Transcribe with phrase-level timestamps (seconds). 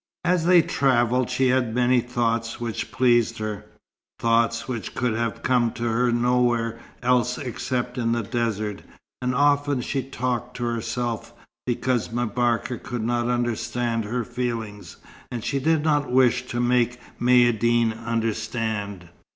[0.25, 3.65] As they travelled, she had many thoughts which pleased her
[4.17, 8.81] thoughts which could have come to her nowhere else except in the desert,
[9.21, 11.33] and often she talked to herself,
[11.67, 14.97] because M'Barka could not understand her feelings,
[15.31, 19.09] and she did not wish to make Maïeddine understand.